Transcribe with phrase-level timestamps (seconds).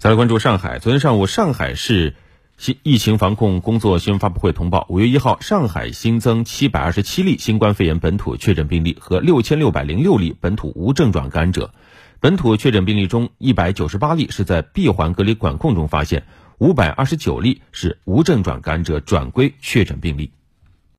[0.00, 0.78] 再来关注上海。
[0.78, 2.14] 昨天上午上海市
[2.56, 11.74] 新疫情防控工作新闻发布会通报五月一号上海新增七百二十七例新冠肺炎本土确诊病例和六千六百零六例本土无症状感染者。
[12.18, 16.22] 本土确诊病例中一百九十八例是在闭环隔离管控中发现
[16.56, 20.30] 五百二十九例是无症状感染者转归确诊病例。